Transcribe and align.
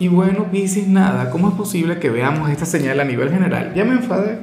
Y 0.00 0.06
bueno, 0.06 0.46
Piscis, 0.52 0.86
nada, 0.86 1.28
¿cómo 1.30 1.48
es 1.48 1.54
posible 1.54 1.98
que 1.98 2.08
veamos 2.08 2.48
esta 2.50 2.64
señal 2.64 3.00
a 3.00 3.04
nivel 3.04 3.30
general? 3.30 3.72
Ya 3.74 3.84
me 3.84 3.94
enfadé, 3.94 4.38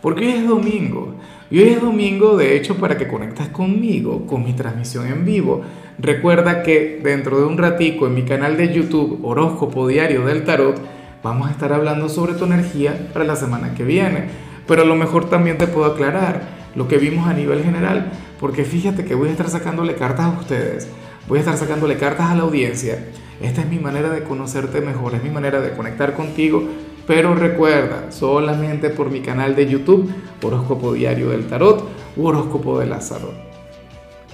porque 0.00 0.26
hoy 0.26 0.32
es 0.32 0.48
domingo. 0.48 1.14
Y 1.52 1.60
hoy 1.60 1.68
es 1.68 1.80
domingo, 1.80 2.36
de 2.36 2.56
hecho, 2.56 2.76
para 2.78 2.96
que 2.96 3.06
conectes 3.06 3.46
conmigo, 3.48 4.26
con 4.26 4.42
mi 4.42 4.54
transmisión 4.54 5.06
en 5.06 5.24
vivo. 5.24 5.60
Recuerda 5.98 6.64
que 6.64 7.00
dentro 7.00 7.38
de 7.38 7.46
un 7.46 7.58
ratico 7.58 8.08
en 8.08 8.14
mi 8.14 8.24
canal 8.24 8.56
de 8.56 8.74
YouTube, 8.74 9.20
Horóscopo 9.22 9.86
Diario 9.86 10.26
del 10.26 10.42
Tarot, 10.42 10.80
vamos 11.22 11.46
a 11.46 11.52
estar 11.52 11.72
hablando 11.72 12.08
sobre 12.08 12.34
tu 12.34 12.46
energía 12.46 13.08
para 13.12 13.24
la 13.24 13.36
semana 13.36 13.74
que 13.74 13.84
viene. 13.84 14.24
Pero 14.66 14.82
a 14.82 14.86
lo 14.86 14.96
mejor 14.96 15.30
también 15.30 15.58
te 15.58 15.68
puedo 15.68 15.92
aclarar 15.92 16.42
lo 16.74 16.88
que 16.88 16.98
vimos 16.98 17.28
a 17.28 17.34
nivel 17.34 17.62
general, 17.62 18.10
porque 18.40 18.64
fíjate 18.64 19.04
que 19.04 19.14
voy 19.14 19.28
a 19.28 19.32
estar 19.32 19.48
sacándole 19.48 19.94
cartas 19.94 20.26
a 20.26 20.40
ustedes, 20.40 20.88
voy 21.28 21.36
a 21.38 21.40
estar 21.42 21.56
sacándole 21.56 21.98
cartas 21.98 22.30
a 22.30 22.34
la 22.34 22.42
audiencia 22.42 22.98
esta 23.42 23.62
es 23.62 23.68
mi 23.68 23.78
manera 23.78 24.10
de 24.10 24.22
conocerte 24.22 24.80
mejor, 24.80 25.14
es 25.14 25.22
mi 25.22 25.30
manera 25.30 25.60
de 25.60 25.72
conectar 25.72 26.14
contigo. 26.14 26.62
Pero 27.06 27.34
recuerda, 27.34 28.12
solamente 28.12 28.88
por 28.90 29.10
mi 29.10 29.20
canal 29.20 29.56
de 29.56 29.68
YouTube, 29.68 30.12
Horóscopo 30.40 30.92
Diario 30.92 31.30
del 31.30 31.46
Tarot 31.46 31.88
Horóscopo 32.16 32.78
de 32.78 32.86
Lázaro. 32.86 33.32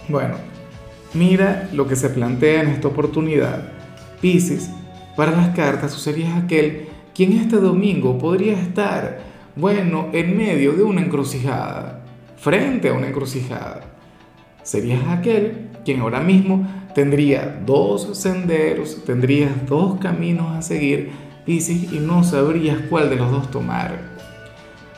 Bueno, 0.08 0.34
mira 1.14 1.68
lo 1.72 1.86
que 1.86 1.96
se 1.96 2.10
plantea 2.10 2.62
en 2.62 2.68
esta 2.68 2.88
oportunidad. 2.88 3.72
Piscis, 4.20 4.70
para 5.16 5.32
las 5.32 5.54
cartas, 5.56 5.92
tú 5.92 5.98
serías 5.98 6.36
aquel 6.36 6.88
quien 7.14 7.32
este 7.32 7.56
domingo 7.56 8.18
podría 8.18 8.60
estar, 8.60 9.20
bueno, 9.56 10.08
en 10.12 10.36
medio 10.36 10.72
de 10.72 10.82
una 10.82 11.00
encrucijada, 11.00 12.04
frente 12.36 12.90
a 12.90 12.92
una 12.92 13.08
encrucijada. 13.08 13.97
Serías 14.68 15.00
aquel 15.08 15.70
quien 15.82 16.00
ahora 16.00 16.20
mismo 16.20 16.68
tendría 16.94 17.58
dos 17.64 18.18
senderos, 18.18 19.02
tendrías 19.06 19.50
dos 19.66 19.98
caminos 19.98 20.54
a 20.54 20.60
seguir, 20.60 21.10
Piscis, 21.46 21.90
y 21.90 22.00
no 22.00 22.22
sabrías 22.22 22.76
cuál 22.90 23.08
de 23.08 23.16
los 23.16 23.30
dos 23.30 23.50
tomar. 23.50 23.98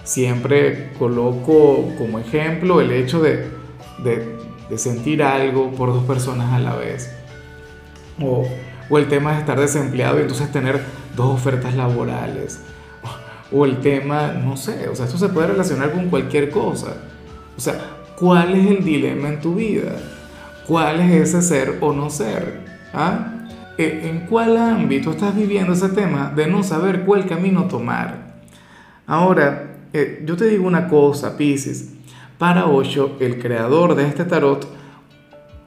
Siempre 0.03 0.91
coloco 0.99 1.89
como 1.97 2.19
ejemplo 2.19 2.81
el 2.81 2.91
hecho 2.91 3.23
de, 3.23 3.49
de, 4.03 4.77
sentir 4.77 5.23
algo 5.23 5.71
por 5.71 5.93
dos 5.93 6.03
personas 6.03 6.53
a 6.53 6.59
la 6.59 6.75
vez. 6.75 7.15
O, 8.21 8.49
o, 8.89 8.99
el 8.99 9.07
tema 9.07 9.35
de 9.35 9.39
estar 9.39 9.61
desempleado 9.61 10.19
y 10.19 10.23
entonces 10.23 10.51
tener 10.51 10.81
dos 11.15 11.33
ofertas 11.33 11.77
laborales. 11.77 12.61
O, 13.53 13.61
o 13.61 13.67
el 13.67 13.79
tema, 13.79 14.33
no 14.33 14.57
sé, 14.57 14.89
o 14.89 14.97
sea, 14.97 15.07
esto 15.07 15.17
se 15.17 15.29
puede 15.29 15.47
relacionar 15.47 15.93
con 15.93 16.11
cualquier 16.11 16.51
cosa. 16.51 16.97
O 17.57 17.61
sea, 17.61 18.00
¿cuál 18.21 18.55
es 18.55 18.71
el 18.71 18.85
dilema 18.85 19.31
en 19.31 19.41
tu 19.41 19.55
vida? 19.55 19.97
¿Cuál 20.67 21.01
es 21.01 21.11
ese 21.11 21.43
ser 21.43 21.79
o 21.81 21.93
no 21.95 22.11
ser? 22.11 22.61
¿Ah? 22.93 23.33
E, 23.79 24.11
¿En 24.11 24.27
cuál 24.27 24.59
ámbito 24.59 25.11
estás 25.11 25.35
viviendo 25.35 25.73
ese 25.73 25.89
tema 25.89 26.31
de 26.37 26.47
no 26.47 26.63
saber 26.63 27.07
cuál 27.07 27.27
camino 27.27 27.65
tomar? 27.65 28.43
Ahora, 29.07 29.79
eh, 29.93 30.23
yo 30.25 30.37
te 30.37 30.45
digo 30.45 30.67
una 30.67 30.87
cosa, 30.87 31.37
Pisces. 31.37 31.95
Para 32.39 32.67
Osho, 32.67 33.17
el 33.21 33.41
creador 33.41 33.95
de 33.95 34.07
este 34.07 34.25
tarot, 34.25 34.67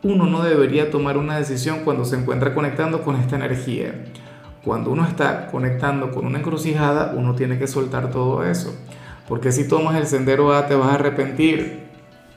uno 0.04 0.28
no 0.28 0.44
debería 0.44 0.92
tomar 0.92 1.18
una 1.18 1.38
decisión 1.38 1.80
cuando 1.84 2.06
se 2.06 2.18
encuentra 2.18 2.53
conectando 2.53 3.02
con 3.02 3.16
esta 3.16 3.36
energía. 3.36 4.06
Cuando 4.63 4.92
uno 4.92 5.06
está 5.06 5.47
conectando 5.47 6.12
con 6.12 6.25
una 6.25 6.40
encrucijada, 6.40 7.13
uno 7.18 7.36
tiene 7.36 7.58
que 7.58 7.68
soltar 7.68 8.12
todo 8.12 8.44
eso. 8.44 8.74
Porque 9.28 9.52
si 9.52 9.68
tomas 9.68 9.96
el 9.96 10.08
sendero 10.08 10.53
A 10.53 10.68
te 10.68 10.75
vas 10.75 10.90
a 10.90 10.96
arrepentir. 10.96 11.82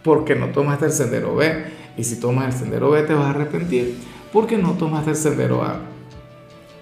Porque 0.06 0.36
no 0.36 0.46
tomas 0.46 0.80
el 0.82 0.92
sendero 0.92 1.34
B. 1.34 1.64
Y 1.96 2.04
si 2.04 2.20
tomas 2.20 2.54
el 2.54 2.60
sendero 2.60 2.90
B 2.90 3.02
te 3.02 3.12
vas 3.12 3.26
a 3.26 3.30
arrepentir. 3.30 3.98
¿Por 4.32 4.46
qué 4.46 4.56
no 4.56 4.74
tomas 4.74 5.06
el 5.08 5.16
sendero 5.16 5.64
A? 5.64 5.80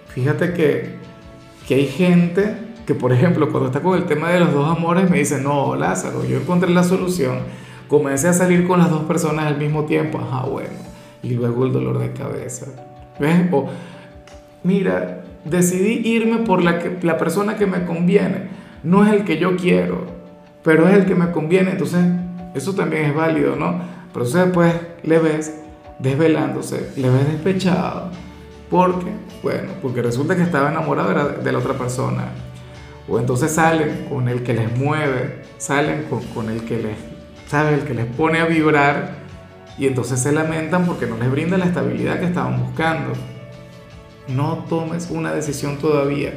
Fíjate 0.09 0.53
que, 0.53 0.91
que 1.67 1.73
hay 1.73 1.87
gente 1.87 2.55
que, 2.85 2.93
por 2.93 3.11
ejemplo, 3.11 3.49
cuando 3.49 3.69
está 3.69 3.81
con 3.81 3.97
el 3.97 4.05
tema 4.05 4.29
de 4.29 4.41
los 4.41 4.53
dos 4.53 4.69
amores, 4.69 5.09
me 5.09 5.17
dice, 5.17 5.41
no, 5.41 5.75
Lázaro, 5.75 6.23
yo 6.23 6.37
encontré 6.37 6.69
la 6.69 6.83
solución. 6.83 7.39
Comencé 7.87 8.27
a 8.27 8.33
salir 8.33 8.67
con 8.67 8.77
las 8.77 8.91
dos 8.91 9.05
personas 9.05 9.47
al 9.47 9.57
mismo 9.57 9.85
tiempo. 9.85 10.19
Ajá, 10.19 10.45
bueno. 10.45 10.69
Y 11.23 11.31
luego 11.31 11.65
el 11.65 11.73
dolor 11.73 11.97
de 11.97 12.11
cabeza. 12.11 12.67
¿Ves? 13.19 13.47
O, 13.51 13.69
mira, 14.63 15.23
decidí 15.45 16.07
irme 16.07 16.45
por 16.45 16.63
la, 16.63 16.77
que, 16.77 16.99
la 17.01 17.17
persona 17.17 17.55
que 17.55 17.65
me 17.65 17.85
conviene. 17.85 18.49
No 18.83 19.03
es 19.03 19.11
el 19.11 19.23
que 19.23 19.39
yo 19.39 19.55
quiero, 19.55 20.05
pero 20.63 20.87
es 20.87 20.93
el 20.93 21.05
que 21.05 21.15
me 21.15 21.31
conviene. 21.31 21.71
Entonces, 21.71 22.05
eso 22.55 22.73
también 22.73 23.05
es 23.05 23.13
válido, 23.13 23.55
¿no? 23.57 23.81
Pero 24.13 24.25
usted 24.25 24.45
después 24.45 24.73
le 25.03 25.19
ves 25.19 25.53
desvelándose, 25.99 26.91
le 26.95 27.09
ves 27.09 27.27
despechado. 27.27 28.11
porque 28.69 29.11
Bueno, 29.43 29.73
porque 29.81 30.01
resulta 30.01 30.35
que 30.35 30.43
estaba 30.43 30.71
enamorado 30.71 31.41
de 31.43 31.51
la 31.51 31.59
otra 31.59 31.73
persona. 31.73 32.29
O 33.07 33.19
entonces 33.19 33.51
salen 33.51 34.07
con 34.09 34.29
el 34.29 34.41
que 34.41 34.53
les 34.53 34.75
mueve, 34.77 35.43
salen 35.57 36.05
con, 36.33 36.49
el 36.49 36.63
que 36.63 36.77
les, 36.77 36.97
¿sabe? 37.47 37.75
El 37.75 37.81
que 37.81 37.93
les 37.93 38.05
pone 38.05 38.39
a 38.39 38.45
vibrar 38.45 39.25
y 39.77 39.85
entonces 39.85 40.19
se 40.21 40.31
lamentan 40.31 40.85
porque 40.85 41.05
no 41.05 41.17
les 41.17 41.29
brinda 41.29 41.57
la 41.57 41.65
estabilidad 41.65 42.19
que 42.19 42.25
estaban 42.25 42.59
buscando. 42.63 43.11
No 44.29 44.65
tomes 44.69 45.09
una 45.11 45.33
decisión 45.33 45.77
todavía. 45.77 46.31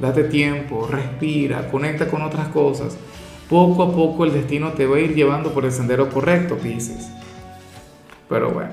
Date 0.00 0.24
tiempo, 0.24 0.88
respira, 0.90 1.68
conecta 1.70 2.08
con 2.08 2.22
otras 2.22 2.48
cosas 2.48 2.98
poco 3.52 3.82
a 3.82 3.92
poco 3.92 4.24
el 4.24 4.32
destino 4.32 4.72
te 4.72 4.86
va 4.86 4.96
a 4.96 5.00
ir 5.00 5.14
llevando 5.14 5.52
por 5.52 5.66
el 5.66 5.72
sendero 5.72 6.08
correcto, 6.08 6.56
dices. 6.56 7.10
Pero 8.26 8.50
bueno, 8.50 8.70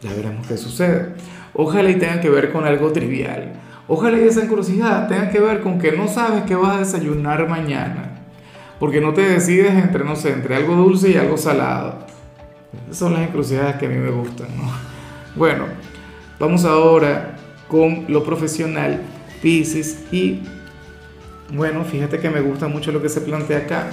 ya 0.00 0.14
veremos 0.14 0.46
qué 0.46 0.56
sucede. 0.56 1.14
Ojalá 1.52 1.90
y 1.90 1.96
tenga 1.96 2.20
que 2.20 2.30
ver 2.30 2.52
con 2.52 2.64
algo 2.64 2.92
trivial. 2.92 3.54
Ojalá 3.88 4.20
y 4.20 4.28
esa 4.28 4.44
encrucijada 4.44 5.08
tenga 5.08 5.30
que 5.30 5.40
ver 5.40 5.62
con 5.62 5.80
que 5.80 5.90
no 5.90 6.06
sabes 6.06 6.44
qué 6.44 6.54
vas 6.54 6.76
a 6.76 6.78
desayunar 6.78 7.48
mañana. 7.48 8.20
Porque 8.78 9.00
no 9.00 9.12
te 9.12 9.22
decides 9.22 9.72
entre, 9.72 10.04
no 10.04 10.14
sé, 10.14 10.32
entre 10.32 10.54
algo 10.54 10.76
dulce 10.76 11.10
y 11.10 11.16
algo 11.16 11.36
salado. 11.36 12.06
Esas 12.84 12.98
son 12.98 13.14
las 13.14 13.22
encrucijadas 13.22 13.78
que 13.80 13.86
a 13.86 13.88
mí 13.88 13.96
me 13.96 14.10
gustan, 14.10 14.46
¿no? 14.56 14.70
Bueno, 15.34 15.64
vamos 16.38 16.64
ahora 16.64 17.36
con 17.66 18.04
lo 18.06 18.22
profesional, 18.22 19.00
Pisces, 19.42 20.04
y 20.12 20.42
bueno, 21.52 21.82
fíjate 21.82 22.20
que 22.20 22.30
me 22.30 22.40
gusta 22.40 22.68
mucho 22.68 22.92
lo 22.92 23.02
que 23.02 23.08
se 23.08 23.22
plantea 23.22 23.58
acá. 23.58 23.90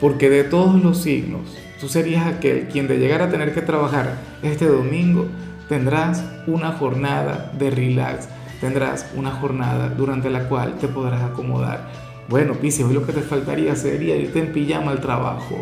Porque 0.00 0.28
de 0.28 0.44
todos 0.44 0.82
los 0.82 0.98
signos, 0.98 1.56
tú 1.80 1.88
serías 1.88 2.26
aquel 2.26 2.68
quien 2.68 2.88
de 2.88 2.98
llegar 2.98 3.22
a 3.22 3.30
tener 3.30 3.54
que 3.54 3.62
trabajar 3.62 4.18
este 4.42 4.66
domingo, 4.66 5.26
tendrás 5.68 6.24
una 6.46 6.72
jornada 6.72 7.52
de 7.58 7.70
relax, 7.70 8.28
tendrás 8.60 9.10
una 9.16 9.30
jornada 9.30 9.88
durante 9.88 10.30
la 10.30 10.48
cual 10.48 10.78
te 10.78 10.88
podrás 10.88 11.22
acomodar. 11.22 11.88
Bueno, 12.28 12.54
Pisces, 12.54 12.86
hoy 12.86 12.94
lo 12.94 13.06
que 13.06 13.12
te 13.12 13.20
faltaría 13.20 13.76
sería 13.76 14.16
irte 14.16 14.38
en 14.38 14.52
pijama 14.52 14.90
al 14.90 15.00
trabajo. 15.00 15.56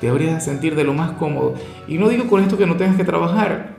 Te 0.00 0.08
habrías 0.08 0.34
de 0.34 0.40
sentir 0.40 0.76
de 0.76 0.84
lo 0.84 0.94
más 0.94 1.12
cómodo. 1.12 1.54
Y 1.88 1.98
no 1.98 2.08
digo 2.08 2.26
con 2.26 2.42
esto 2.42 2.56
que 2.56 2.66
no 2.66 2.76
tengas 2.76 2.96
que 2.96 3.04
trabajar. 3.04 3.74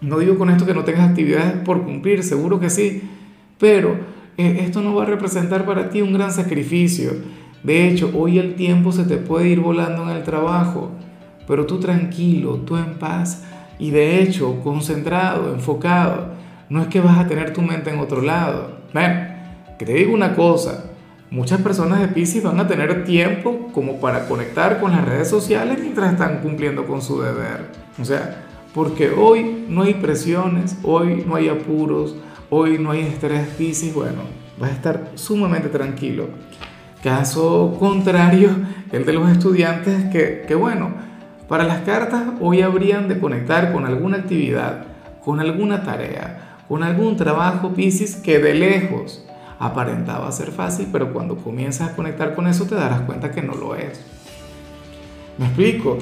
No 0.00 0.18
digo 0.18 0.36
con 0.36 0.50
esto 0.50 0.66
que 0.66 0.74
no 0.74 0.84
tengas 0.84 1.08
actividades 1.08 1.54
por 1.64 1.84
cumplir, 1.84 2.22
seguro 2.22 2.60
que 2.60 2.70
sí. 2.70 3.02
Pero 3.58 3.96
eh, 4.36 4.60
esto 4.60 4.82
no 4.82 4.94
va 4.94 5.04
a 5.04 5.06
representar 5.06 5.64
para 5.64 5.90
ti 5.90 6.02
un 6.02 6.12
gran 6.12 6.32
sacrificio 6.32 7.12
de 7.68 7.86
hecho, 7.86 8.10
hoy 8.14 8.38
el 8.38 8.54
tiempo 8.54 8.92
se 8.92 9.04
te 9.04 9.18
puede 9.18 9.48
ir 9.48 9.60
volando 9.60 10.04
en 10.04 10.16
el 10.16 10.22
trabajo, 10.22 10.90
pero 11.46 11.66
tú 11.66 11.78
tranquilo, 11.78 12.54
tú 12.64 12.78
en 12.78 12.94
paz 12.94 13.44
y 13.78 13.90
de 13.90 14.22
hecho 14.22 14.62
concentrado, 14.62 15.52
enfocado. 15.52 16.28
No 16.70 16.80
es 16.80 16.88
que 16.88 17.02
vas 17.02 17.18
a 17.18 17.28
tener 17.28 17.52
tu 17.52 17.60
mente 17.60 17.90
en 17.90 18.00
otro 18.00 18.22
lado. 18.22 18.78
Ven, 18.94 19.34
que 19.78 19.84
te 19.84 19.92
digo 19.92 20.14
una 20.14 20.34
cosa, 20.34 20.86
muchas 21.30 21.60
personas 21.60 22.00
de 22.00 22.08
Pisces 22.08 22.42
van 22.42 22.58
a 22.58 22.66
tener 22.66 23.04
tiempo 23.04 23.68
como 23.74 24.00
para 24.00 24.26
conectar 24.26 24.80
con 24.80 24.92
las 24.92 25.04
redes 25.04 25.28
sociales 25.28 25.78
mientras 25.78 26.12
están 26.12 26.38
cumpliendo 26.38 26.86
con 26.86 27.02
su 27.02 27.20
deber. 27.20 27.66
O 28.00 28.04
sea, 28.06 28.46
porque 28.72 29.10
hoy 29.10 29.66
no 29.68 29.82
hay 29.82 29.92
presiones, 29.92 30.78
hoy 30.82 31.22
no 31.26 31.34
hay 31.34 31.50
apuros, 31.50 32.16
hoy 32.48 32.78
no 32.78 32.92
hay 32.92 33.00
estrés 33.02 33.46
Pisces, 33.58 33.92
bueno, 33.92 34.22
vas 34.58 34.70
a 34.70 34.74
estar 34.74 35.10
sumamente 35.16 35.68
tranquilo. 35.68 36.28
Caso 37.02 37.76
contrario, 37.78 38.50
el 38.90 39.04
de 39.04 39.12
los 39.12 39.30
estudiantes 39.30 40.04
que, 40.06 40.44
que, 40.46 40.54
bueno, 40.54 40.90
para 41.48 41.64
las 41.64 41.82
cartas 41.82 42.24
hoy 42.40 42.62
habrían 42.62 43.08
de 43.08 43.20
conectar 43.20 43.72
con 43.72 43.86
alguna 43.86 44.18
actividad, 44.18 44.84
con 45.24 45.40
alguna 45.40 45.82
tarea, 45.82 46.58
con 46.68 46.82
algún 46.82 47.16
trabajo 47.16 47.72
Pisces 47.72 48.16
que 48.16 48.38
de 48.38 48.54
lejos, 48.54 49.24
aparentaba 49.58 50.30
ser 50.32 50.50
fácil, 50.50 50.88
pero 50.92 51.12
cuando 51.12 51.36
comienzas 51.36 51.90
a 51.90 51.96
conectar 51.96 52.34
con 52.34 52.46
eso 52.46 52.64
te 52.66 52.74
darás 52.74 53.00
cuenta 53.02 53.30
que 53.30 53.42
no 53.42 53.54
lo 53.54 53.74
es. 53.74 54.00
¿Me 55.38 55.46
explico? 55.46 55.98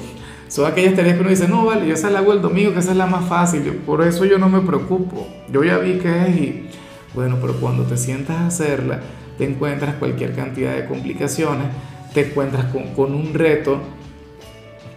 Son 0.47 0.65
aquellas 0.65 0.95
tareas 0.95 1.15
que 1.15 1.21
uno 1.21 1.29
dice, 1.29 1.47
no, 1.47 1.65
vale, 1.65 1.87
yo 1.87 1.93
esa 1.93 2.09
la 2.09 2.19
hago 2.19 2.33
el 2.33 2.41
domingo, 2.41 2.73
que 2.73 2.79
esa 2.79 2.91
es 2.91 2.97
la 2.97 3.05
más 3.05 3.25
fácil, 3.25 3.61
por 3.85 4.01
eso 4.01 4.25
yo 4.25 4.37
no 4.37 4.49
me 4.49 4.61
preocupo, 4.61 5.27
yo 5.51 5.63
ya 5.63 5.77
vi 5.77 5.99
que 5.99 6.27
es 6.27 6.37
y 6.37 6.69
bueno, 7.13 7.37
pero 7.41 7.53
cuando 7.59 7.83
te 7.83 7.97
sientas 7.97 8.37
a 8.37 8.47
hacerla, 8.47 9.01
te 9.37 9.45
encuentras 9.45 9.95
cualquier 9.95 10.33
cantidad 10.33 10.73
de 10.73 10.85
complicaciones, 10.85 11.67
te 12.13 12.27
encuentras 12.27 12.65
con, 12.95 13.13
un 13.13 13.33
reto, 13.33 13.79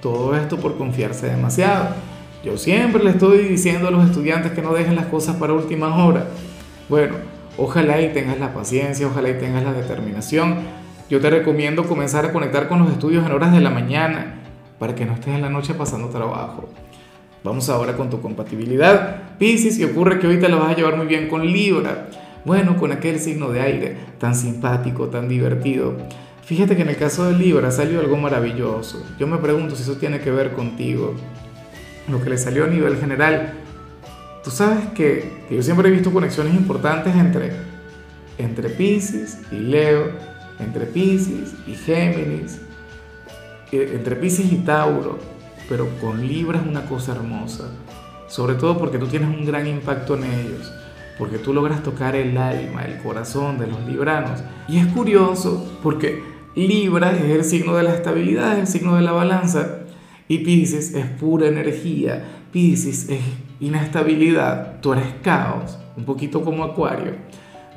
todo 0.00 0.34
esto 0.36 0.56
por 0.56 0.78
confiarse 0.78 1.28
demasiado. 1.28 1.94
Yo 2.42 2.56
siempre 2.56 3.04
le 3.04 3.10
estoy 3.10 3.48
diciendo 3.48 3.88
a 3.88 3.90
los 3.90 4.06
estudiantes 4.06 4.52
que 4.52 4.62
no 4.62 4.72
dejen 4.72 4.96
las 4.96 5.06
cosas 5.06 5.36
para 5.36 5.52
última 5.52 6.04
hora. 6.04 6.26
Bueno, 6.88 7.16
ojalá 7.58 8.00
y 8.00 8.12
tengas 8.14 8.38
la 8.38 8.54
paciencia, 8.54 9.06
ojalá 9.06 9.28
y 9.28 9.34
tengas 9.34 9.62
la 9.62 9.72
determinación. 9.72 10.56
Yo 11.10 11.20
te 11.20 11.28
recomiendo 11.28 11.84
comenzar 11.84 12.24
a 12.24 12.32
conectar 12.32 12.68
con 12.68 12.78
los 12.78 12.90
estudios 12.90 13.26
en 13.26 13.32
horas 13.32 13.52
de 13.52 13.60
la 13.60 13.70
mañana 13.70 14.36
para 14.78 14.94
que 14.94 15.04
no 15.04 15.12
estés 15.12 15.34
en 15.34 15.42
la 15.42 15.50
noche 15.50 15.74
pasando 15.74 16.08
trabajo. 16.08 16.70
Vamos 17.44 17.68
ahora 17.68 17.96
con 17.96 18.08
tu 18.08 18.20
compatibilidad. 18.20 19.36
Piscis, 19.38 19.78
y 19.78 19.84
ocurre 19.84 20.18
que 20.18 20.26
hoy 20.26 20.38
te 20.38 20.48
vas 20.48 20.70
a 20.70 20.76
llevar 20.76 20.96
muy 20.96 21.06
bien 21.06 21.28
con 21.28 21.46
Libra. 21.46 22.08
Bueno, 22.44 22.76
con 22.76 22.92
aquel 22.92 23.20
signo 23.20 23.50
de 23.50 23.60
aire 23.60 23.96
tan 24.18 24.34
simpático, 24.34 25.08
tan 25.08 25.28
divertido. 25.28 25.96
Fíjate 26.42 26.74
que 26.74 26.82
en 26.82 26.88
el 26.88 26.96
caso 26.96 27.24
de 27.26 27.38
Libra 27.38 27.70
salió 27.70 28.00
algo 28.00 28.16
maravilloso. 28.16 29.04
Yo 29.18 29.26
me 29.26 29.38
pregunto 29.38 29.76
si 29.76 29.82
eso 29.82 29.96
tiene 29.96 30.20
que 30.20 30.30
ver 30.30 30.52
contigo. 30.52 31.14
Lo 32.08 32.22
que 32.22 32.30
le 32.30 32.38
salió 32.38 32.64
a 32.64 32.68
nivel 32.68 32.96
general. 32.96 33.54
Tú 34.42 34.50
sabes 34.50 34.86
que, 34.94 35.44
yo 35.50 35.62
siempre 35.62 35.88
he 35.88 35.92
visto 35.92 36.10
conexiones 36.10 36.54
importantes 36.54 37.14
entre, 37.14 37.52
entre 38.38 38.70
Pisces 38.70 39.38
y 39.52 39.56
Leo, 39.56 40.10
entre 40.58 40.86
Pisces 40.86 41.54
y 41.66 41.74
Géminis, 41.74 42.60
entre 43.70 44.16
Pisces 44.16 44.50
y 44.50 44.56
Tauro, 44.56 45.18
pero 45.68 45.88
con 46.00 46.26
Libra 46.26 46.58
es 46.58 46.66
una 46.66 46.86
cosa 46.86 47.12
hermosa, 47.12 47.64
sobre 48.28 48.54
todo 48.54 48.78
porque 48.78 48.98
tú 48.98 49.06
tienes 49.06 49.28
un 49.28 49.44
gran 49.44 49.66
impacto 49.66 50.16
en 50.16 50.24
ellos, 50.24 50.72
porque 51.18 51.38
tú 51.38 51.52
logras 51.52 51.82
tocar 51.82 52.16
el 52.16 52.36
alma, 52.36 52.84
el 52.84 52.98
corazón 53.02 53.58
de 53.58 53.66
los 53.66 53.86
libranos. 53.86 54.42
Y 54.68 54.78
es 54.78 54.86
curioso 54.86 55.78
porque 55.82 56.22
Libra 56.54 57.12
es 57.12 57.22
el 57.22 57.44
signo 57.44 57.76
de 57.76 57.82
la 57.82 57.94
estabilidad, 57.94 58.54
es 58.54 58.60
el 58.60 58.66
signo 58.66 58.96
de 58.96 59.02
la 59.02 59.12
balanza, 59.12 59.80
y 60.28 60.38
Pisces 60.38 60.94
es 60.94 61.06
pura 61.06 61.46
energía, 61.46 62.24
Pisces 62.52 63.08
es 63.08 63.20
inestabilidad, 63.60 64.80
tú 64.80 64.92
eres 64.92 65.06
caos, 65.22 65.78
un 65.96 66.04
poquito 66.04 66.42
como 66.42 66.64
Acuario. 66.64 67.12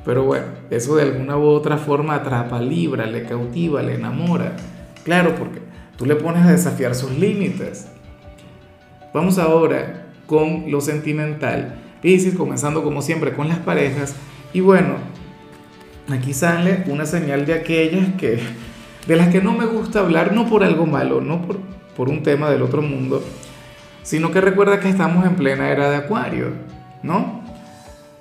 Pero 0.04 0.24
bueno, 0.24 0.46
eso 0.70 0.96
de 0.96 1.02
alguna 1.02 1.36
u 1.36 1.44
otra 1.44 1.78
forma 1.78 2.14
atrapa 2.14 2.58
a 2.58 2.62
Libra, 2.62 3.06
le 3.06 3.24
cautiva, 3.24 3.82
le 3.82 3.94
enamora. 3.94 4.56
Claro, 5.02 5.34
porque 5.34 5.60
Tú 5.96 6.06
le 6.06 6.16
pones 6.16 6.44
a 6.44 6.50
desafiar 6.50 6.94
sus 6.94 7.12
límites. 7.12 7.88
Vamos 9.12 9.38
ahora 9.38 10.06
con 10.26 10.70
lo 10.70 10.80
sentimental. 10.80 11.76
Pisces, 12.04 12.34
comenzando 12.34 12.84
como 12.84 13.00
siempre 13.00 13.32
con 13.32 13.48
las 13.48 13.60
parejas. 13.60 14.14
Y 14.52 14.60
bueno, 14.60 14.96
aquí 16.12 16.34
sale 16.34 16.84
una 16.88 17.06
señal 17.06 17.46
de 17.46 17.54
aquellas 17.54 18.12
que, 18.18 18.40
de 19.06 19.16
las 19.16 19.28
que 19.28 19.40
no 19.40 19.54
me 19.54 19.64
gusta 19.64 20.00
hablar, 20.00 20.34
no 20.34 20.46
por 20.46 20.64
algo 20.64 20.84
malo, 20.84 21.22
no 21.22 21.40
por, 21.40 21.60
por 21.96 22.10
un 22.10 22.22
tema 22.22 22.50
del 22.50 22.60
otro 22.60 22.82
mundo, 22.82 23.24
sino 24.02 24.30
que 24.32 24.42
recuerda 24.42 24.80
que 24.80 24.90
estamos 24.90 25.24
en 25.24 25.34
plena 25.34 25.70
era 25.70 25.88
de 25.88 25.96
Acuario, 25.96 26.48
¿no? 27.02 27.40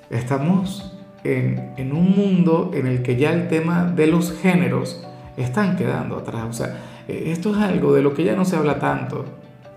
Estamos 0.10 0.96
en, 1.26 1.74
en 1.76 1.92
un 1.92 2.16
mundo 2.16 2.72
en 2.74 2.88
el 2.88 3.02
que 3.02 3.18
ya 3.18 3.34
el 3.34 3.50
tema 3.50 3.84
de 3.84 4.08
los 4.08 4.32
géneros 4.32 5.06
están 5.36 5.76
quedando 5.76 6.16
atrás. 6.16 6.46
O 6.50 6.54
sea, 6.54 6.78
eh, 7.10 7.26
esto 7.28 7.54
es 7.54 7.58
algo 7.58 7.94
de 7.94 8.02
lo 8.02 8.14
que 8.14 8.24
ya 8.24 8.34
no 8.34 8.46
se 8.46 8.56
habla 8.56 8.80
tanto, 8.80 9.26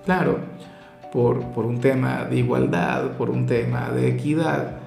claro, 0.04 0.38
por, 1.16 1.40
por 1.52 1.64
un 1.64 1.80
tema 1.80 2.24
de 2.24 2.36
igualdad, 2.36 3.12
por 3.12 3.30
un 3.30 3.46
tema 3.46 3.88
de 3.88 4.08
equidad. 4.08 4.80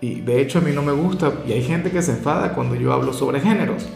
Y 0.00 0.20
de 0.20 0.40
hecho 0.40 0.58
a 0.58 0.60
mí 0.60 0.72
no 0.74 0.82
me 0.82 0.90
gusta, 0.90 1.32
y 1.46 1.52
hay 1.52 1.62
gente 1.62 1.92
que 1.92 2.02
se 2.02 2.10
enfada 2.10 2.54
cuando 2.54 2.74
yo 2.74 2.92
hablo 2.92 3.12
sobre 3.12 3.40
géneros. 3.40 3.86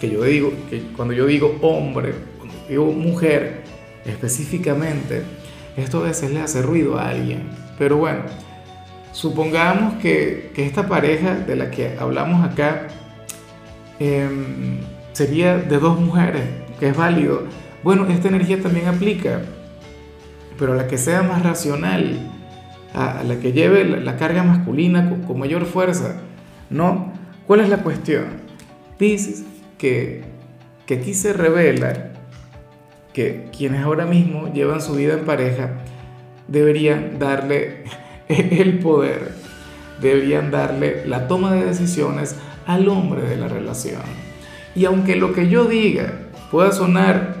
Que 0.00 0.10
yo 0.10 0.24
digo, 0.24 0.52
que 0.68 0.82
cuando 0.96 1.14
yo 1.14 1.26
digo 1.26 1.58
hombre, 1.62 2.12
cuando 2.38 2.56
digo 2.68 2.86
mujer 2.86 3.62
específicamente, 4.04 5.22
esto 5.76 6.00
a 6.00 6.08
veces 6.08 6.32
le 6.32 6.40
hace 6.40 6.60
ruido 6.60 6.98
a 6.98 7.10
alguien. 7.10 7.50
Pero 7.78 7.98
bueno, 7.98 8.22
supongamos 9.12 9.94
que, 10.02 10.50
que 10.56 10.66
esta 10.66 10.88
pareja 10.88 11.36
de 11.36 11.54
la 11.54 11.70
que 11.70 11.96
hablamos 12.00 12.44
acá 12.44 12.88
eh, 14.00 14.28
sería 15.12 15.56
de 15.56 15.78
dos 15.78 16.00
mujeres 16.00 16.42
que 16.80 16.88
es 16.88 16.96
válido. 16.96 17.44
Bueno, 17.84 18.08
esta 18.08 18.26
energía 18.26 18.60
también 18.60 18.88
aplica, 18.88 19.42
pero 20.58 20.74
la 20.74 20.86
que 20.86 20.98
sea 20.98 21.22
más 21.22 21.42
racional, 21.42 22.18
a, 22.94 23.22
la 23.24 23.36
que 23.36 23.52
lleve 23.52 23.84
la, 23.84 24.16
carga 24.16 24.42
masculina 24.42 25.10
con, 25.26 25.38
mayor 25.38 25.66
fuerza. 25.66 26.16
¿No? 26.70 27.12
¿Cuál 27.46 27.60
es 27.60 27.68
la 27.68 27.78
cuestión? 27.78 28.24
Dices 28.98 29.44
que, 29.78 30.24
que 30.86 30.94
aquí 30.94 31.14
se 31.14 31.32
revela 31.32 32.12
que 33.12 33.48
quienes 33.56 33.82
ahora 33.82 34.06
mismo 34.06 34.52
llevan 34.52 34.80
su 34.80 34.94
vida 34.94 35.14
en 35.14 35.24
pareja 35.24 35.70
deberían 36.48 37.18
darle 37.18 37.84
el 38.28 38.78
poder, 38.78 39.32
deberían 40.00 40.50
darle 40.50 41.06
la 41.06 41.28
toma 41.28 41.52
de 41.52 41.64
decisiones 41.64 42.36
al 42.66 42.88
hombre 42.88 43.22
de 43.22 43.36
la 43.36 43.48
relación. 43.48 44.02
Y 44.74 44.84
aunque 44.86 45.16
lo 45.16 45.32
que 45.32 45.48
yo 45.48 45.66
diga 45.66 46.12
pueda 46.50 46.72
sonar, 46.72 47.36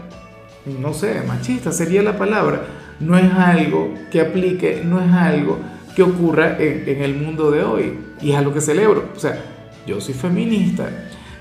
no 0.66 0.94
sé, 0.94 1.22
machista 1.26 1.72
sería 1.72 2.02
la 2.02 2.16
palabra, 2.16 2.62
no 3.00 3.18
es 3.18 3.32
algo 3.32 3.94
que 4.10 4.20
aplique, 4.20 4.82
no 4.84 5.00
es 5.00 5.10
algo 5.12 5.58
que 5.94 6.02
ocurra 6.02 6.56
en, 6.58 7.02
el 7.02 7.14
mundo 7.14 7.50
de 7.50 7.62
hoy. 7.62 7.98
Y 8.20 8.32
es 8.32 8.36
algo 8.36 8.52
que 8.52 8.60
celebro. 8.60 9.10
O 9.14 9.18
sea, 9.18 9.38
yo 9.86 10.00
soy 10.00 10.14
feminista. 10.14 10.88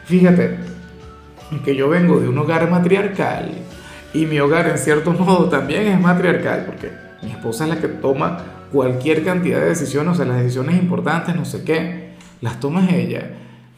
Fíjate 0.05 0.57
que 1.63 1.75
yo 1.75 1.89
vengo 1.89 2.19
de 2.19 2.27
un 2.27 2.37
hogar 2.37 2.69
matriarcal 2.69 3.51
y 4.13 4.25
mi 4.25 4.39
hogar 4.39 4.67
en 4.69 4.77
cierto 4.77 5.11
modo 5.19 5.49
también 5.49 5.87
es 5.87 5.99
matriarcal 5.99 6.65
porque 6.65 6.91
mi 7.21 7.31
esposa 7.31 7.65
es 7.65 7.69
la 7.69 7.79
que 7.79 7.87
toma 7.87 8.43
cualquier 8.71 9.23
cantidad 9.23 9.59
de 9.59 9.67
decisiones, 9.67 10.13
o 10.13 10.15
sea, 10.15 10.25
las 10.25 10.37
decisiones 10.37 10.81
importantes, 10.81 11.35
no 11.35 11.45
sé 11.45 11.63
qué, 11.63 12.13
las 12.41 12.59
toma 12.59 12.89
ella. 12.89 13.29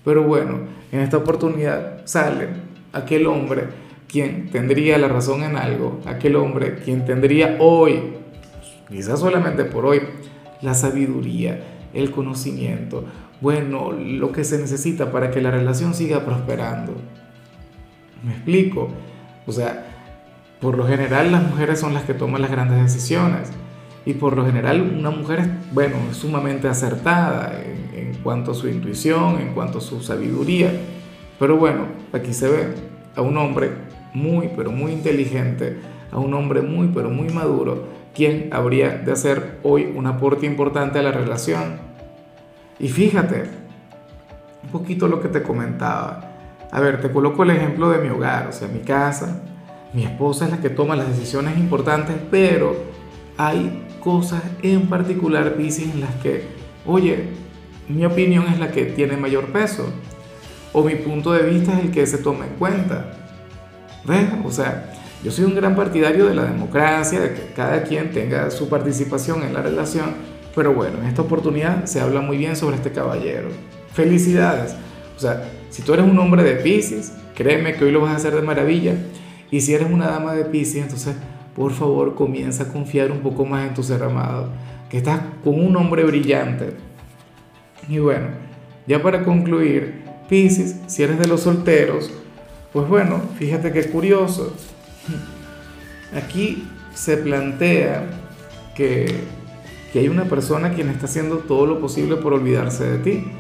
Pero 0.06 0.24
bueno, 0.24 0.60
en 0.92 1.02
esta 1.02 1.18
oportunidad 1.18 2.06
sale 2.06 2.48
aquel 2.94 3.28
hombre 3.28 3.66
quien 4.08 4.50
tendría 4.50 4.98
la 4.98 5.08
razón 5.08 5.44
en 5.44 5.56
algo, 5.56 6.00
aquel 6.06 6.36
hombre 6.36 6.76
quien 6.76 7.06
tendría 7.06 7.58
hoy, 7.60 8.02
quizás 8.90 9.20
solamente 9.20 9.66
por 9.66 9.86
hoy, 9.86 10.02
la 10.62 10.74
sabiduría, 10.74 11.64
el 11.94 12.12
conocimiento, 12.12 13.06
bueno, 13.42 13.92
lo 13.92 14.32
que 14.32 14.44
se 14.44 14.58
necesita 14.58 15.12
para 15.12 15.32
que 15.32 15.42
la 15.42 15.52
relación 15.52 15.94
siga 15.94 16.26
prosperando. 16.26 16.94
¿Me 18.24 18.32
explico? 18.32 18.90
O 19.46 19.52
sea, 19.52 19.88
por 20.60 20.78
lo 20.78 20.88
general 20.88 21.32
las 21.32 21.44
mujeres 21.44 21.80
son 21.80 21.94
las 21.94 22.04
que 22.04 22.14
toman 22.14 22.42
las 22.42 22.52
grandes 22.52 22.82
decisiones 22.82 23.50
y 24.06 24.14
por 24.14 24.36
lo 24.36 24.46
general 24.46 24.82
una 24.82 25.10
mujer 25.10 25.40
es, 25.40 25.48
bueno, 25.74 25.98
es 26.10 26.18
sumamente 26.18 26.68
acertada 26.68 27.62
en, 27.62 28.00
en 28.00 28.16
cuanto 28.24 28.52
a 28.52 28.56
su 28.56 28.68
intuición, 28.68 29.40
en 29.40 29.54
cuanto 29.54 29.80
a 29.80 29.82
su 29.82 30.02
sabiduría. 30.02 30.72
Pero 31.38 31.58
bueno, 31.58 31.88
aquí 32.14 32.34
se 32.34 32.48
ve 32.48 32.68
a 33.16 33.22
un 33.22 33.38
hombre 33.38 33.85
muy, 34.16 34.50
pero 34.56 34.72
muy 34.72 34.94
inteligente, 34.94 35.78
a 36.12 36.18
un 36.18 36.34
hombre 36.34 36.62
muy, 36.62 36.88
pero 36.88 37.10
muy 37.10 37.30
maduro, 37.30 37.88
quien 38.16 38.50
habría 38.52 38.98
de 38.98 39.12
hacer 39.12 39.60
hoy 39.62 39.92
un 39.96 40.08
aporte 40.08 40.46
importante 40.46 40.98
a 40.98 41.04
la 41.04 41.12
relación. 41.12 41.78
Y 42.80 42.88
fíjate, 42.88 43.44
un 44.64 44.70
poquito 44.70 45.08
lo 45.08 45.22
que 45.22 45.28
te 45.28 45.44
comentaba. 45.44 46.32
A 46.72 46.80
ver, 46.80 47.02
te 47.02 47.12
coloco 47.12 47.44
el 47.44 47.52
ejemplo 47.52 47.90
de 47.90 48.00
mi 48.00 48.10
hogar, 48.10 48.48
o 48.48 48.52
sea, 48.52 48.68
mi 48.68 48.80
casa. 48.80 49.42
Mi 49.94 50.04
esposa 50.04 50.46
es 50.46 50.52
la 50.52 50.62
que 50.62 50.70
toma 50.70 50.96
las 50.96 51.10
decisiones 51.10 51.58
importantes, 51.58 52.16
pero 52.32 52.76
hay 53.38 53.86
cosas 54.00 54.42
en 54.62 54.88
particular, 54.88 55.56
Pisces, 55.56 55.94
en 55.94 56.02
las 56.02 56.16
que, 56.16 56.44
oye, 56.86 57.30
mi 57.88 58.06
opinión 58.06 58.46
es 58.48 58.60
la 58.60 58.72
que 58.72 58.86
tiene 58.86 59.18
mayor 59.18 59.48
peso, 59.48 59.86
o 60.74 60.84
mi 60.84 60.96
punto 60.96 61.34
de 61.34 61.44
vista 61.44 61.78
es 61.78 61.86
el 61.86 61.92
que 61.92 62.06
se 62.08 62.18
toma 62.18 62.46
en 62.46 62.54
cuenta. 62.54 63.15
¿Ves? 64.08 64.28
O 64.44 64.52
sea, 64.52 64.94
yo 65.24 65.32
soy 65.32 65.46
un 65.46 65.56
gran 65.56 65.76
partidario 65.76 66.28
de 66.28 66.36
la 66.36 66.44
democracia, 66.44 67.20
de 67.20 67.34
que 67.34 67.54
cada 67.56 67.84
quien 67.84 68.12
tenga 68.12 68.52
su 68.52 68.70
participación 68.70 69.44
en 69.44 69.54
la 69.54 69.62
relación, 69.62 70.14
pero 70.54 70.74
bueno, 70.74 71.00
en 71.00 71.06
esta 71.06 71.24
oportunidad 71.24 71.86
se 71.86 72.00
habla 72.00 72.22
muy 72.22 72.38
bien 72.38 72.56
sobre 72.56 72.76
este 72.76 72.92
caballero. 72.92 73.50
Felicidades. 73.94 74.76
O 75.18 75.20
sea, 75.20 75.44
si 75.70 75.82
tú 75.82 75.94
eres 75.94 76.06
un 76.06 76.18
hombre 76.20 76.44
de 76.44 76.56
Pisces, 76.58 77.14
créeme 77.34 77.74
que 77.74 77.86
hoy 77.86 77.92
lo 77.92 78.02
vas 78.02 78.12
a 78.12 78.16
hacer 78.18 78.36
de 78.36 78.42
maravilla. 78.42 78.96
Y 79.52 79.62
si 79.62 79.74
eres 79.74 79.90
una 79.90 80.08
dama 80.08 80.34
de 80.34 80.46
Pisces, 80.46 80.84
entonces 80.84 81.16
por 81.56 81.72
favor 81.72 82.16
comienza 82.16 82.64
a 82.64 82.68
confiar 82.68 83.12
un 83.12 83.20
poco 83.20 83.46
más 83.46 83.68
en 83.68 83.74
tu 83.74 83.82
ser 83.82 84.04
amado, 84.04 84.50
que 84.90 84.98
estás 84.98 85.22
con 85.44 85.60
un 85.60 85.76
hombre 85.78 86.04
brillante. 86.04 86.74
Y 87.88 88.00
bueno, 88.00 88.28
Ya 88.88 89.02
para 89.02 89.24
concluir, 89.24 90.04
Piscis, 90.30 90.76
si 90.86 91.02
eres 91.02 91.18
de 91.18 91.28
los 91.28 91.42
solteros, 91.42 92.12
pues 92.76 92.90
bueno, 92.90 93.22
fíjate 93.40 93.72
qué 93.72 93.86
curioso. 93.86 94.54
Aquí 96.14 96.68
se 96.94 97.16
plantea 97.16 98.04
que, 98.76 99.22
que 99.94 100.00
hay 100.00 100.10
una 100.10 100.26
persona 100.26 100.74
quien 100.74 100.90
está 100.90 101.06
haciendo 101.06 101.38
todo 101.38 101.68
lo 101.68 101.80
posible 101.80 102.18
por 102.18 102.34
olvidarse 102.34 102.84
de 102.84 102.98
ti. 102.98 103.32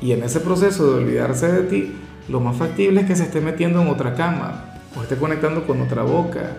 Y 0.00 0.12
en 0.12 0.22
ese 0.22 0.38
proceso 0.38 0.92
de 0.92 1.02
olvidarse 1.02 1.50
de 1.50 1.62
ti, 1.64 1.92
lo 2.28 2.38
más 2.38 2.56
factible 2.56 3.00
es 3.00 3.08
que 3.08 3.16
se 3.16 3.24
esté 3.24 3.40
metiendo 3.40 3.82
en 3.82 3.88
otra 3.88 4.14
cama, 4.14 4.76
o 4.96 5.02
esté 5.02 5.16
conectando 5.16 5.66
con 5.66 5.80
otra 5.80 6.04
boca, 6.04 6.52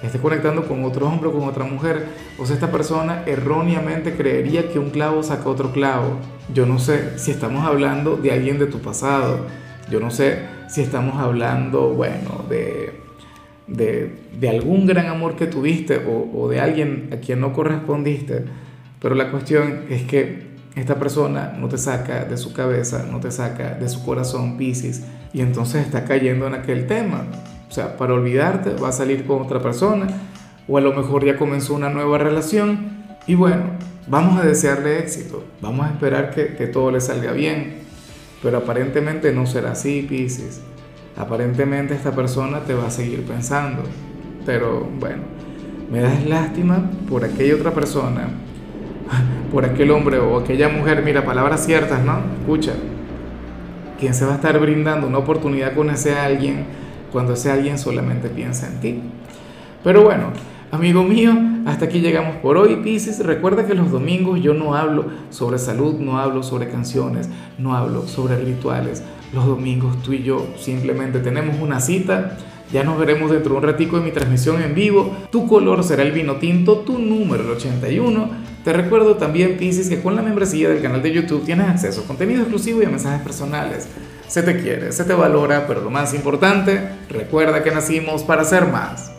esté 0.00 0.20
conectando 0.20 0.68
con 0.68 0.84
otro 0.84 1.08
hombre 1.08 1.28
o 1.28 1.32
con 1.32 1.48
otra 1.48 1.64
mujer. 1.64 2.06
O 2.38 2.46
sea, 2.46 2.54
esta 2.54 2.70
persona 2.70 3.24
erróneamente 3.26 4.14
creería 4.14 4.70
que 4.70 4.78
un 4.78 4.90
clavo 4.90 5.24
saca 5.24 5.48
otro 5.48 5.72
clavo. 5.72 6.18
Yo 6.54 6.66
no 6.66 6.78
sé 6.78 7.18
si 7.18 7.32
estamos 7.32 7.66
hablando 7.66 8.16
de 8.16 8.30
alguien 8.30 8.60
de 8.60 8.66
tu 8.66 8.78
pasado. 8.78 9.40
Yo 9.90 9.98
no 9.98 10.12
sé 10.12 10.61
si 10.72 10.80
estamos 10.80 11.16
hablando, 11.18 11.90
bueno, 11.90 12.46
de, 12.48 12.98
de, 13.66 14.48
algún 14.48 14.86
gran 14.86 15.06
amor 15.06 15.36
que 15.36 15.46
tuviste 15.46 16.00
o, 16.06 16.48
de 16.48 16.60
alguien 16.60 17.10
a 17.12 17.16
quien 17.16 17.40
no 17.40 17.52
correspondiste. 17.52 18.46
Pero 18.98 19.14
la 19.14 19.30
cuestión 19.30 19.82
es 19.90 20.04
que 20.04 20.52
esta 20.74 20.98
persona 20.98 21.54
no 21.58 21.68
te 21.68 21.76
saca 21.76 22.24
de 22.24 22.38
su 22.38 22.54
cabeza, 22.54 23.06
no 23.10 23.20
te 23.20 23.30
saca 23.30 23.74
de 23.74 23.86
su 23.90 24.02
corazón, 24.02 24.56
Pisces, 24.56 25.04
y 25.34 25.42
entonces 25.42 25.84
está 25.84 26.06
cayendo 26.06 26.46
en 26.46 26.54
aquel 26.54 26.86
tema. 26.86 27.26
O 27.68 27.72
sea, 27.72 27.98
para 27.98 28.14
olvidarte 28.14 28.70
va 28.70 28.88
a 28.88 28.92
salir 28.92 29.26
con 29.26 29.42
otra 29.42 29.60
persona, 29.60 30.06
o 30.66 30.78
a 30.78 30.80
lo 30.80 30.94
mejor 30.94 31.26
ya 31.26 31.36
comenzó 31.36 31.74
una 31.74 31.90
nueva 31.90 32.16
relación, 32.16 33.04
y 33.26 33.34
bueno, 33.34 33.64
vamos 34.08 34.40
a 34.40 34.46
desearle 34.46 35.00
éxito, 35.00 35.44
vamos 35.60 35.84
a 35.84 35.90
esperar 35.90 36.30
que 36.30 36.66
todo 36.66 36.90
le 36.90 37.02
salga 37.02 37.32
bien, 37.32 37.81
pero 38.42 38.58
aparentemente 38.58 39.32
no 39.32 39.46
será 39.46 39.72
así, 39.72 40.06
Pisces. 40.08 40.60
Aparentemente 41.16 41.94
esta 41.94 42.12
persona 42.12 42.60
te 42.60 42.74
va 42.74 42.86
a 42.86 42.90
seguir 42.90 43.22
pensando, 43.24 43.82
pero 44.46 44.88
bueno, 44.98 45.22
me 45.90 46.00
das 46.00 46.24
lástima 46.26 46.90
por 47.08 47.24
aquella 47.24 47.54
otra 47.54 47.72
persona 47.72 48.28
por 49.52 49.64
aquel 49.64 49.90
hombre 49.90 50.18
o 50.18 50.38
aquella 50.38 50.68
mujer, 50.68 51.02
mira, 51.04 51.24
palabras 51.24 51.64
ciertas, 51.64 52.02
¿no? 52.02 52.20
Escucha, 52.40 52.72
¿quién 53.98 54.14
se 54.14 54.24
va 54.24 54.32
a 54.32 54.34
estar 54.36 54.58
brindando 54.58 55.06
una 55.06 55.18
oportunidad 55.18 55.74
con 55.74 55.90
ese 55.90 56.14
alguien 56.14 56.64
cuando 57.10 57.34
ese 57.34 57.50
alguien 57.50 57.78
solamente 57.78 58.28
piensa 58.28 58.68
en 58.68 58.80
ti? 58.80 59.02
Pero 59.84 60.02
bueno, 60.04 60.28
amigo 60.72 61.04
mío, 61.04 61.32
hasta 61.66 61.84
aquí 61.84 62.00
llegamos 62.00 62.36
por 62.36 62.56
hoy, 62.56 62.76
Pisces. 62.76 63.24
Recuerda 63.24 63.66
que 63.66 63.74
los 63.74 63.90
domingos 63.90 64.40
yo 64.42 64.54
no 64.54 64.74
hablo 64.74 65.06
sobre 65.30 65.58
salud, 65.58 66.00
no 66.00 66.18
hablo 66.18 66.42
sobre 66.42 66.68
canciones, 66.68 67.28
no 67.58 67.76
hablo 67.76 68.08
sobre 68.08 68.36
rituales. 68.36 69.04
Los 69.32 69.46
domingos 69.46 70.02
tú 70.02 70.12
y 70.12 70.24
yo 70.24 70.46
simplemente 70.58 71.20
tenemos 71.20 71.60
una 71.60 71.80
cita. 71.80 72.38
Ya 72.72 72.82
nos 72.82 72.98
veremos 72.98 73.30
dentro 73.30 73.52
de 73.52 73.58
un 73.58 73.62
ratico 73.62 73.98
de 73.98 74.04
mi 74.04 74.10
transmisión 74.10 74.60
en 74.60 74.74
vivo. 74.74 75.14
Tu 75.30 75.46
color 75.46 75.84
será 75.84 76.02
el 76.02 76.12
vino 76.12 76.36
tinto, 76.36 76.78
tu 76.78 76.98
número 76.98 77.44
el 77.44 77.50
81 77.50 78.52
te 78.64 78.72
recuerdo 78.72 79.16
también, 79.16 79.56
Pisces, 79.56 79.88
que 79.88 80.00
con 80.00 80.14
la 80.14 80.22
membresía 80.22 80.68
del 80.68 80.80
canal 80.80 81.02
de 81.02 81.10
YouTube 81.10 81.44
tienes 81.44 81.68
acceso 81.68 82.02
a 82.02 82.06
contenido 82.06 82.42
exclusivo 82.42 82.80
y 82.80 82.84
a 82.84 82.90
mensajes 82.90 83.20
personales. 83.20 83.88
Se 84.28 84.40
te 84.44 84.60
quiere, 84.60 84.92
se 84.92 85.02
te 85.02 85.14
valora, 85.14 85.66
pero 85.66 85.80
lo 85.80 85.90
más 85.90 86.14
importante, 86.14 86.80
recuerda 87.10 87.64
que 87.64 87.72
nacimos 87.72 88.22
para 88.22 88.44
ser 88.44 88.68
más. 88.68 89.10